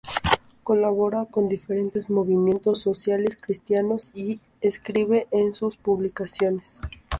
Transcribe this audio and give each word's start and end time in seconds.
Colabora 0.63 1.27
con 1.29 1.47
diferentes 1.47 2.09
movimientos 2.09 2.79
sociales 2.81 3.37
cristianos 3.39 4.09
y 4.15 4.39
escribe 4.59 5.27
en 5.29 5.53
sus 5.53 5.77
publicaciones. 5.77 6.81